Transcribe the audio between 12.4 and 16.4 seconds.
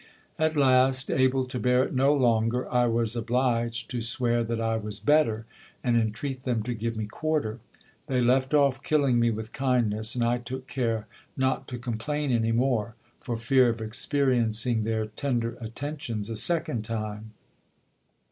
more, for fear of experiencing their tender attentions a